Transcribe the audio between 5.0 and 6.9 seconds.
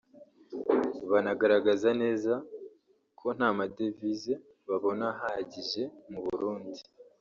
ahagijje mu Burundi